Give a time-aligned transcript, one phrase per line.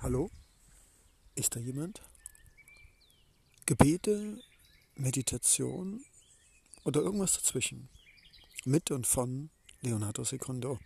[0.00, 0.30] Hallo?
[1.34, 2.00] Ist da jemand?
[3.66, 4.40] Gebete,
[4.94, 6.04] Meditation
[6.84, 7.88] oder irgendwas dazwischen?
[8.64, 9.50] Mit und von
[9.80, 10.78] Leonardo Secondo.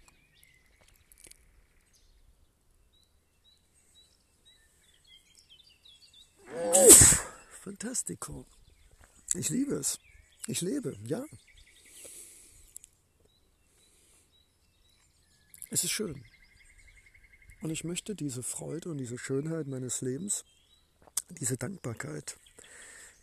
[7.61, 8.47] Fantastico.
[9.35, 10.01] Ich liebe es.
[10.47, 11.23] Ich lebe, ja.
[15.69, 16.25] Es ist schön.
[17.63, 20.45] Und ich möchte diese Freude und diese Schönheit meines Lebens,
[21.31, 22.37] diese Dankbarkeit,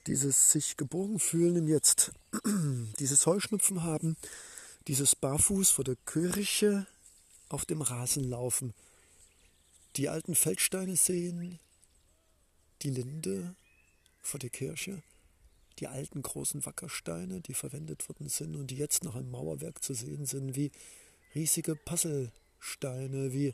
[0.08, 2.14] dieses sich geborgen fühlen im Jetzt,
[3.00, 4.16] dieses Heuschnupfen haben,
[4.88, 6.88] dieses Barfuß vor der Kirche
[7.50, 8.73] auf dem Rasen laufen,
[9.98, 11.59] die alten Feldsteine sehen,
[12.81, 13.56] die Linde
[14.22, 15.03] vor der Kirche,
[15.80, 19.94] die alten großen Wackersteine, die verwendet worden sind und die jetzt noch im Mauerwerk zu
[19.94, 20.72] sehen sind, wie
[21.36, 23.53] riesige Puzzlesteine, wie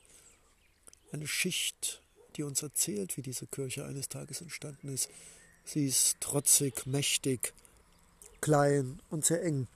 [1.12, 2.02] eine Schicht,
[2.36, 5.10] die uns erzählt, wie diese Kirche eines Tages entstanden ist.
[5.63, 7.54] Sie ist trotzig, mächtig,
[8.41, 9.68] klein und sehr eng.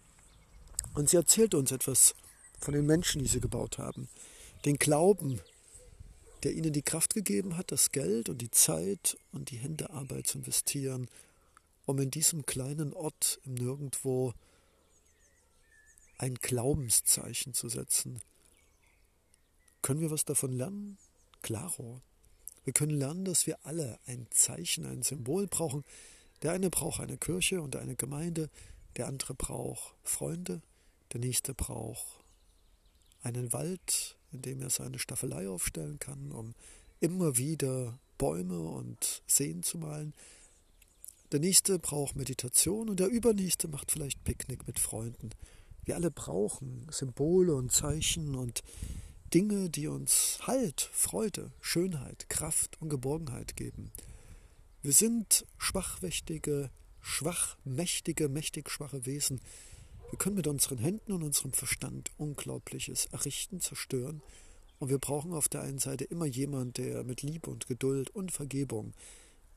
[0.93, 2.15] Und sie erzählt uns etwas
[2.59, 4.09] von den Menschen, die sie gebaut haben.
[4.65, 5.41] Den Glauben,
[6.43, 10.39] der ihnen die Kraft gegeben hat, das Geld und die Zeit und die Händearbeit zu
[10.39, 11.09] investieren,
[11.85, 14.33] um in diesem kleinen Ort im Nirgendwo
[16.17, 18.19] ein Glaubenszeichen zu setzen.
[19.81, 20.97] Können wir was davon lernen?
[21.41, 22.01] Klaro.
[22.63, 25.83] Wir können lernen, dass wir alle ein Zeichen, ein Symbol brauchen.
[26.41, 28.49] Der eine braucht eine Kirche und eine Gemeinde,
[28.95, 30.61] der andere braucht Freunde,
[31.13, 32.05] der nächste braucht
[33.21, 36.53] einen Wald, in dem er seine Staffelei aufstellen kann, um
[36.99, 40.13] immer wieder Bäume und Seen zu malen.
[41.31, 45.29] Der nächste braucht Meditation und der übernächste macht vielleicht Picknick mit Freunden.
[45.85, 48.63] Wir alle brauchen Symbole und Zeichen und
[49.33, 53.91] Dinge, die uns Halt, Freude, Schönheit, Kraft und Geborgenheit geben.
[54.81, 59.39] Wir sind schwachmächtige, schwachmächtige, mächtig schwache Wesen.
[60.09, 64.23] Wir können mit unseren Händen und unserem Verstand Unglaubliches errichten, zerstören.
[64.79, 68.31] Und wir brauchen auf der einen Seite immer jemand, der mit Liebe und Geduld und
[68.31, 68.93] Vergebung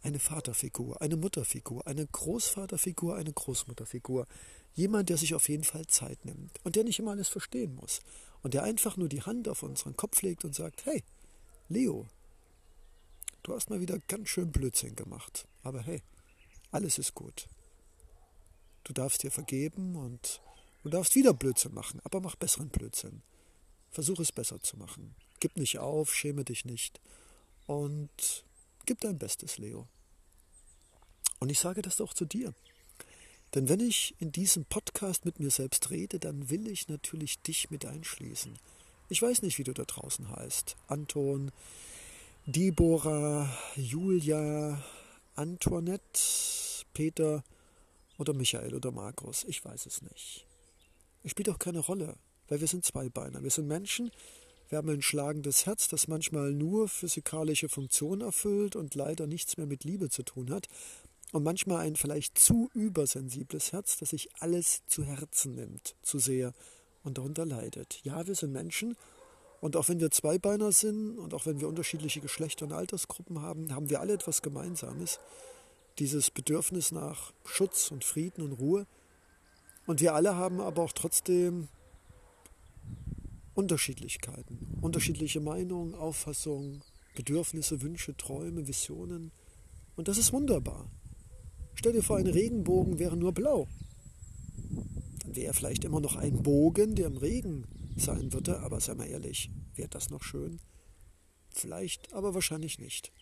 [0.03, 4.27] eine Vaterfigur, eine Mutterfigur, eine Großvaterfigur, eine Großmutterfigur,
[4.75, 8.01] jemand, der sich auf jeden Fall Zeit nimmt und der nicht immer alles verstehen muss
[8.43, 11.03] und der einfach nur die Hand auf unseren Kopf legt und sagt, hey,
[11.69, 12.07] Leo,
[13.43, 16.03] du hast mal wieder ganz schön Blödsinn gemacht, aber hey,
[16.71, 17.49] alles ist gut.
[18.85, 20.41] Du darfst dir vergeben und
[20.83, 23.23] du darfst wieder Blödsinn machen, aber mach besseren Blödsinn.
[23.91, 25.15] Versuch es besser zu machen.
[25.39, 27.01] Gib nicht auf, schäme dich nicht
[27.67, 28.45] und
[28.87, 29.87] gib dein Bestes, Leo.
[31.39, 32.55] Und ich sage das auch zu dir.
[33.55, 37.71] Denn wenn ich in diesem Podcast mit mir selbst rede, dann will ich natürlich dich
[37.71, 38.59] mit einschließen.
[39.09, 40.77] Ich weiß nicht, wie du da draußen heißt.
[40.87, 41.53] Anton,
[42.47, 44.83] Deborah, Julia,
[45.35, 46.21] Antoinette,
[46.95, 47.45] Peter
[48.17, 49.45] oder Michael oder Markus.
[49.45, 50.47] Ich weiß es nicht.
[51.23, 52.17] Es spielt auch keine Rolle,
[52.49, 53.43] weil wir sind Zweibeiner.
[53.43, 54.11] Wir sind Menschen,
[54.71, 59.67] wir haben ein schlagendes Herz, das manchmal nur physikalische Funktionen erfüllt und leider nichts mehr
[59.67, 60.69] mit Liebe zu tun hat
[61.33, 66.53] und manchmal ein vielleicht zu übersensibles Herz, das sich alles zu Herzen nimmt, zu sehr
[67.03, 68.01] und darunter leidet.
[68.05, 68.97] Ja, wir sind Menschen
[69.61, 73.75] und auch wenn wir Zweibeiner sind und auch wenn wir unterschiedliche Geschlechter und Altersgruppen haben,
[73.75, 75.19] haben wir alle etwas Gemeinsames.
[75.99, 78.87] Dieses Bedürfnis nach Schutz und Frieden und Ruhe.
[79.87, 81.69] Und wir alle haben aber auch trotzdem
[83.55, 86.83] Unterschiedlichkeiten, unterschiedliche Meinungen, Auffassungen,
[87.15, 89.33] Bedürfnisse, Wünsche, Träume, Visionen.
[89.97, 90.91] Und das ist wunderbar.
[91.75, 93.69] Stell dir vor, ein Regenbogen wäre nur blau.
[95.23, 97.67] Dann wäre vielleicht immer noch ein Bogen, der im Regen
[97.97, 100.61] sein würde, aber sei mal ehrlich, wäre das noch schön?
[101.51, 103.13] Vielleicht, aber wahrscheinlich nicht.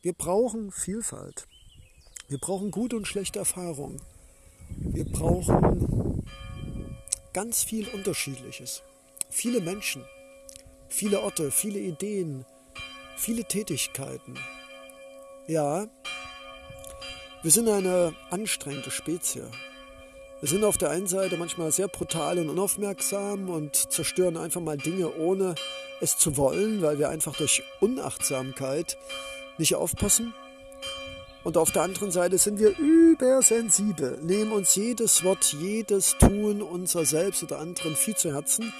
[0.00, 1.46] Wir brauchen Vielfalt.
[2.28, 4.00] Wir brauchen gute und schlechte Erfahrungen.
[4.68, 6.24] Wir brauchen
[7.32, 8.82] ganz viel Unterschiedliches.
[9.30, 10.02] Viele Menschen,
[10.88, 12.44] viele Orte, viele Ideen,
[13.16, 14.34] viele Tätigkeiten.
[15.46, 15.86] Ja,
[17.42, 19.44] wir sind eine anstrengende Spezie.
[20.40, 24.76] Wir sind auf der einen Seite manchmal sehr brutal und unaufmerksam und zerstören einfach mal
[24.76, 25.54] Dinge, ohne
[26.00, 28.98] es zu wollen, weil wir einfach durch Unachtsamkeit
[29.58, 30.34] nicht aufpassen.
[31.42, 37.04] Und auf der anderen Seite sind wir übersensibel, nehmen uns jedes Wort, jedes Tun unser
[37.04, 38.72] Selbst oder anderen viel zu Herzen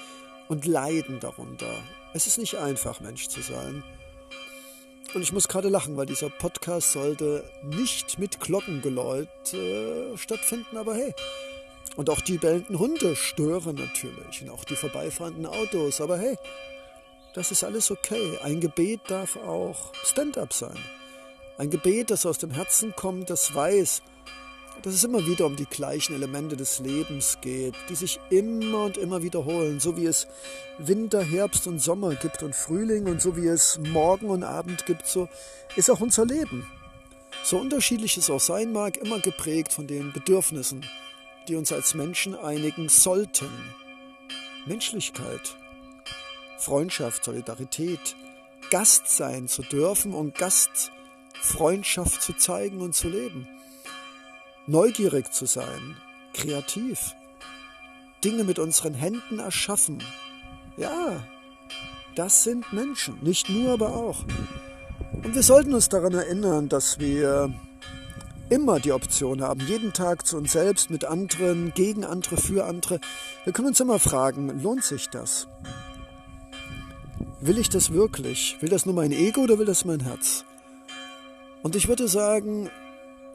[0.49, 1.73] und leiden darunter.
[2.13, 3.83] Es ist nicht einfach, Mensch zu sein.
[5.13, 10.95] Und ich muss gerade lachen, weil dieser Podcast sollte nicht mit Glockengeläut äh, stattfinden, aber
[10.95, 11.13] hey.
[11.95, 16.37] Und auch die bellenden Hunde stören natürlich und auch die vorbeifahrenden Autos, aber hey,
[17.37, 18.39] Das ist alles okay.
[18.41, 20.77] Ein Gebet darf auch Stand-up sein.
[21.59, 24.01] Ein Gebet, das aus dem Herzen kommt, das weiß,
[24.81, 28.97] dass es immer wieder um die gleichen Elemente des Lebens geht, die sich immer und
[28.97, 30.27] immer wiederholen, so wie es
[30.77, 35.07] Winter, Herbst und Sommer gibt und Frühling und so wie es Morgen und Abend gibt,
[35.07, 35.27] so
[35.75, 36.67] ist auch unser Leben.
[37.43, 40.85] So unterschiedlich es auch sein mag, immer geprägt von den Bedürfnissen,
[41.47, 43.49] die uns als Menschen einigen sollten.
[44.65, 45.57] Menschlichkeit,
[46.57, 48.15] Freundschaft, Solidarität,
[48.69, 53.47] Gast sein zu dürfen und Gastfreundschaft zu zeigen und zu leben
[54.67, 55.95] neugierig zu sein,
[56.33, 57.15] kreativ,
[58.23, 60.03] Dinge mit unseren Händen erschaffen.
[60.75, 61.23] Ja,
[62.15, 64.23] das sind Menschen, nicht nur, aber auch.
[65.23, 67.53] Und wir sollten uns daran erinnern, dass wir
[68.49, 72.99] immer die Option haben, jeden Tag zu uns selbst, mit anderen, gegen andere, für andere.
[73.43, 75.47] Wir können uns immer fragen, lohnt sich das?
[77.41, 78.57] Will ich das wirklich?
[78.61, 80.43] Will das nur mein Ego oder will das mein Herz?
[81.61, 82.69] Und ich würde sagen,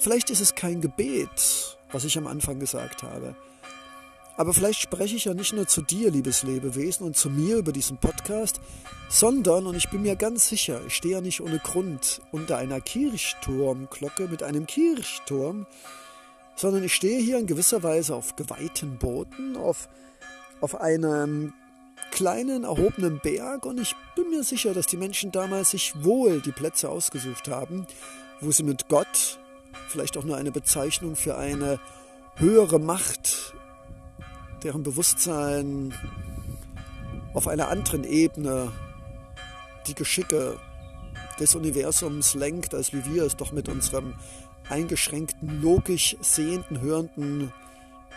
[0.02, 3.36] Vielleicht ist es kein Gebet, was ich am Anfang gesagt habe.
[4.36, 7.70] Aber vielleicht spreche ich ja nicht nur zu dir, liebes Lebewesen, und zu mir über
[7.70, 8.60] diesen Podcast,
[9.08, 12.80] sondern, und ich bin mir ganz sicher, ich stehe ja nicht ohne Grund unter einer
[12.80, 15.66] Kirchturmglocke mit einem Kirchturm,
[16.56, 19.88] sondern ich stehe hier in gewisser Weise auf geweihten Boden, auf,
[20.60, 21.52] auf einem
[22.10, 26.50] kleinen erhobenen Berg und ich bin mir sicher, dass die Menschen damals sich wohl die
[26.50, 27.86] Plätze ausgesucht haben,
[28.40, 29.38] wo sie mit Gott,
[29.88, 31.78] vielleicht auch nur eine Bezeichnung für eine
[32.36, 33.54] höhere Macht,
[34.62, 35.94] deren Bewusstsein
[37.34, 38.72] auf einer anderen Ebene
[39.86, 40.58] die Geschicke
[41.40, 44.14] des Universums lenkt, als wie wir es doch mit unserem
[44.68, 47.52] eingeschränkten, logisch sehenden, hörenden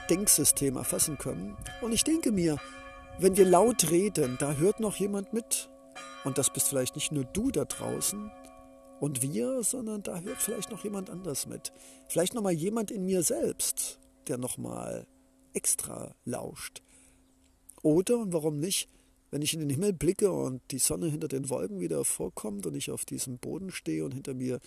[0.10, 1.58] Denksystem erfassen können.
[1.82, 2.58] Und ich denke mir,
[3.18, 5.70] wenn wir laut reden, da hört noch jemand mit.
[6.24, 8.32] Und das bist vielleicht nicht nur du da draußen,
[9.00, 11.74] und wir, sondern da hört vielleicht noch jemand anders mit.
[12.08, 15.08] Vielleicht nochmal jemand in mir selbst, der nochmal
[15.54, 16.82] extra lauscht.
[17.82, 18.90] Oder, und warum nicht,
[19.32, 22.76] wenn ich in den Himmel blicke und die Sonne hinter den Wolken wieder vorkommt und
[22.76, 24.60] ich auf diesem Boden stehe und hinter mir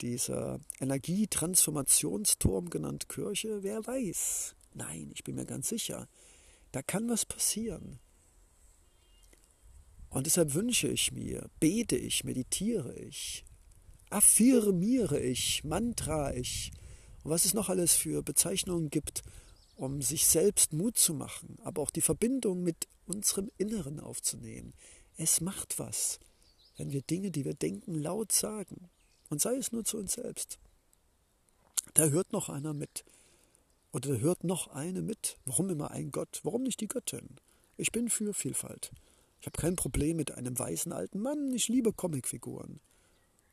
[0.00, 4.54] dieser Energietransformationsturm genannt Kirche, wer weiß.
[4.74, 6.08] Nein, ich bin mir ganz sicher,
[6.72, 7.98] da kann was passieren.
[10.10, 13.44] Und deshalb wünsche ich mir, bete ich, meditiere ich,
[14.10, 16.72] affirmiere ich, mantra ich
[17.22, 19.22] und was es noch alles für Bezeichnungen gibt,
[19.76, 24.74] um sich selbst Mut zu machen, aber auch die Verbindung mit unserem Inneren aufzunehmen.
[25.16, 26.18] Es macht was,
[26.76, 28.88] wenn wir Dinge, die wir denken, laut sagen.
[29.30, 30.58] Und sei es nur zu uns selbst.
[31.94, 33.04] Da hört noch einer mit.
[33.92, 35.36] Oder da hört noch eine mit.
[35.44, 36.40] Warum immer ein Gott?
[36.44, 37.36] Warum nicht die Göttin?
[37.76, 38.90] Ich bin für Vielfalt.
[39.40, 41.52] Ich habe kein Problem mit einem weißen alten Mann.
[41.52, 42.80] Ich liebe Comicfiguren.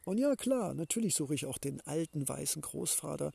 [0.06, 3.32] Und ja, klar, natürlich suche ich auch den alten weißen Großvater,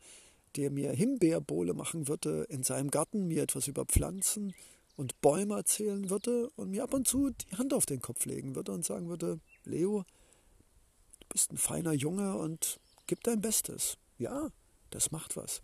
[0.57, 4.55] der mir Himbeerbohle machen würde, in seinem Garten mir etwas über Pflanzen
[4.97, 8.55] und Bäume erzählen würde und mir ab und zu die Hand auf den Kopf legen
[8.55, 10.05] würde und sagen würde, Leo,
[11.21, 13.99] du bist ein feiner Junge und gib dein Bestes.
[14.19, 14.51] Ja,
[14.91, 15.63] das macht was.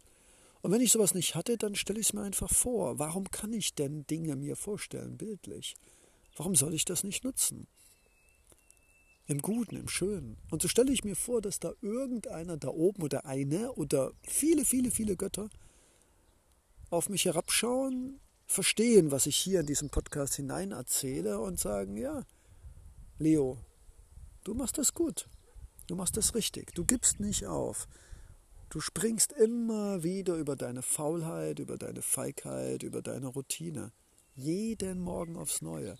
[0.62, 2.99] Und wenn ich sowas nicht hatte, dann stelle ich es mir einfach vor.
[2.99, 5.76] Warum kann ich denn Dinge mir vorstellen, bildlich?
[6.37, 7.69] Warum soll ich das nicht nutzen?
[9.26, 10.36] Im Guten, im Schönen.
[10.51, 14.65] Und so stelle ich mir vor, dass da irgendeiner da oben oder eine oder viele,
[14.65, 15.51] viele, viele Götter
[16.91, 22.24] auf mich herabschauen, verstehen, was ich hier in diesem Podcast hinein erzähle und sagen, ja,
[23.19, 23.58] Leo,
[24.44, 25.29] du machst das gut,
[25.89, 27.89] du machst das richtig, du gibst nicht auf.
[28.69, 33.93] Du springst immer wieder über deine Faulheit, über deine Feigheit, über deine Routine.
[34.34, 35.96] Jeden Morgen aufs Neue.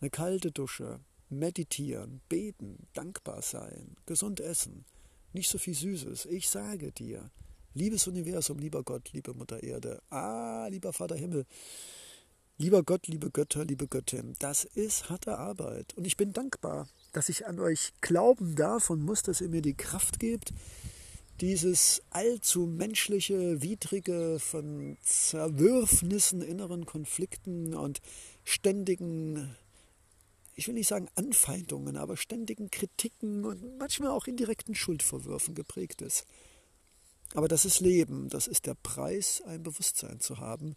[0.00, 4.84] Eine kalte Dusche, meditieren, beten, dankbar sein, gesund essen,
[5.32, 6.26] nicht so viel Süßes.
[6.26, 7.30] Ich sage dir,
[7.74, 11.46] liebes Universum, lieber Gott, liebe Mutter Erde, ah, lieber Vater Himmel,
[12.58, 15.94] lieber Gott, liebe Götter, liebe Göttin, das ist harte Arbeit.
[15.94, 19.62] Und ich bin dankbar, dass ich an euch glauben darf und muss, dass ihr mir
[19.62, 20.52] die Kraft gebt,
[21.40, 28.00] dieses allzu menschliche, widrige von Zerwürfnissen, inneren Konflikten und
[28.42, 29.54] ständigen
[30.56, 36.26] ich will nicht sagen Anfeindungen, aber ständigen Kritiken und manchmal auch indirekten Schuldvorwürfen geprägt ist.
[37.34, 40.74] Aber das ist Leben, das ist der Preis, ein Bewusstsein zu haben,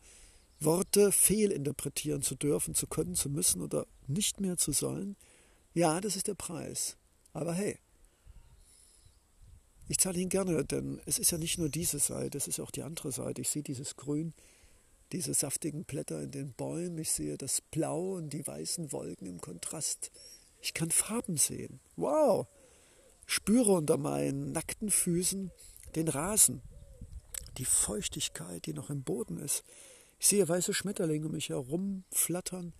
[0.59, 5.15] Worte fehlinterpretieren zu dürfen, zu können, zu müssen oder nicht mehr zu sollen.
[5.73, 6.97] Ja, das ist der Preis.
[7.31, 7.79] Aber hey,
[9.87, 12.71] ich zahle ihn gerne, denn es ist ja nicht nur diese Seite, es ist auch
[12.71, 13.41] die andere Seite.
[13.41, 14.33] Ich sehe dieses Grün,
[15.11, 19.41] diese saftigen Blätter in den Bäumen, ich sehe das Blau und die weißen Wolken im
[19.41, 20.11] Kontrast.
[20.61, 21.79] Ich kann Farben sehen.
[21.95, 22.47] Wow!
[23.25, 25.51] Spüre unter meinen nackten Füßen
[25.95, 26.61] den Rasen,
[27.57, 29.63] die Feuchtigkeit, die noch im Boden ist.
[30.19, 32.73] Ich sehe weiße Schmetterlinge um mich herum flattern.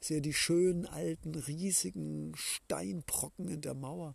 [0.00, 4.14] Ich sehe die schönen alten, riesigen Steinbrocken in der Mauer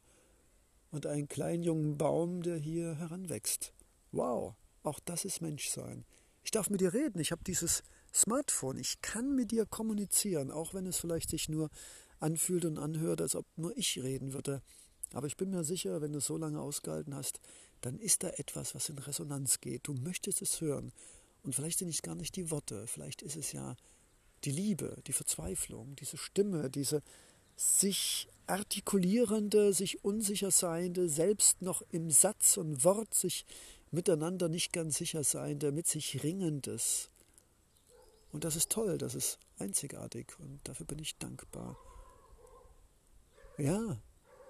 [0.92, 3.74] und einen kleinen jungen Baum, der hier heranwächst.
[4.12, 6.06] Wow, auch das ist Menschsein.
[6.44, 7.20] Ich darf mit dir reden.
[7.20, 8.78] Ich habe dieses Smartphone.
[8.78, 11.70] Ich kann mit dir kommunizieren, auch wenn es vielleicht sich nur
[12.20, 14.62] anfühlt und anhört, als ob nur ich reden würde.
[15.14, 17.40] Aber ich bin mir sicher, wenn du es so lange ausgehalten hast,
[17.82, 19.88] dann ist da etwas, was in Resonanz geht.
[19.88, 20.92] Du möchtest es hören.
[21.44, 23.76] Und vielleicht sind es gar nicht die Worte, vielleicht ist es ja
[24.44, 27.02] die Liebe, die Verzweiflung, diese Stimme, diese
[27.56, 33.46] sich artikulierende, sich unsicher seiende, selbst noch im Satz und Wort sich
[33.92, 37.10] miteinander nicht ganz sicher seiende, mit sich ringendes.
[38.32, 41.78] Und das ist toll, das ist einzigartig und dafür bin ich dankbar.
[43.58, 44.02] Ja,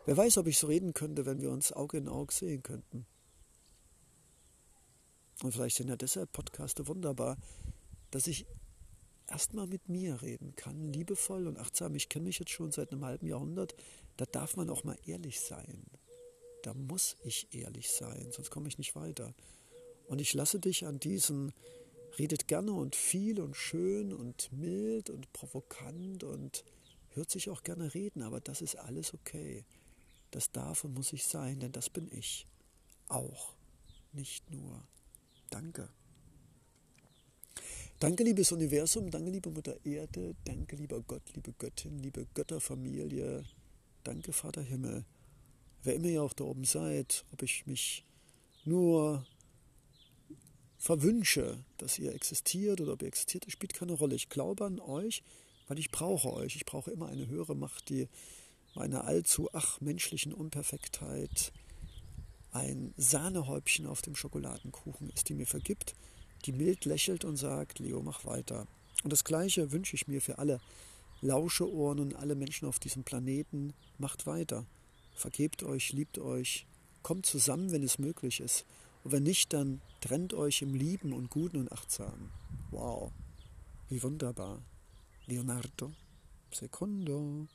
[0.05, 3.05] wer weiß, ob ich so reden könnte, wenn wir uns Auge in Auge sehen könnten.
[5.41, 7.37] Und vielleicht sind ja deshalb Podcaste wunderbar,
[8.11, 8.45] dass ich
[9.27, 11.95] erstmal mit mir reden kann, liebevoll und achtsam.
[11.95, 13.75] Ich kenne mich jetzt schon seit einem halben Jahrhundert.
[14.17, 15.85] Da darf man auch mal ehrlich sein.
[16.61, 19.33] Da muss ich ehrlich sein, sonst komme ich nicht weiter.
[20.07, 21.53] Und ich lasse dich an diesen,
[22.17, 26.63] redet gerne und viel und schön und mild und provokant und
[27.09, 29.65] hört sich auch gerne reden, aber das ist alles okay.
[30.31, 32.45] Das darf und muss ich sein, denn das bin ich.
[33.07, 33.53] Auch,
[34.11, 34.83] nicht nur.
[35.49, 35.89] Danke.
[37.99, 43.43] Danke, liebes Universum, danke, liebe Mutter Erde, danke, lieber Gott, liebe Göttin, liebe Götterfamilie,
[44.03, 45.03] danke, Vater Himmel.
[45.83, 48.03] Wer immer ihr auch da oben seid, ob ich mich
[48.65, 49.25] nur
[50.77, 54.15] verwünsche, dass ihr existiert oder ob ihr existiert, das spielt keine Rolle.
[54.15, 55.23] Ich glaube an euch,
[55.67, 56.55] weil ich brauche euch.
[56.55, 58.07] Ich brauche immer eine höhere Macht, die
[58.75, 61.51] meiner allzu ach menschlichen Unperfektheit
[62.51, 65.95] ein Sahnehäubchen auf dem Schokoladenkuchen ist, die mir vergibt,
[66.45, 68.67] die mild lächelt und sagt, Leo, mach weiter.
[69.03, 70.59] Und das Gleiche wünsche ich mir für alle
[71.21, 73.73] Lauscheohren und alle Menschen auf diesem Planeten.
[73.97, 74.65] Macht weiter.
[75.19, 76.65] Vergebt euch, liebt euch,
[77.03, 78.65] kommt zusammen, wenn es möglich ist.
[79.03, 82.31] Und wenn nicht, dann trennt euch im Lieben und Guten und Achtsamen.
[82.71, 83.11] Wow,
[83.89, 84.61] wie wunderbar.
[85.27, 85.91] Leonardo
[86.53, 87.47] Secondo.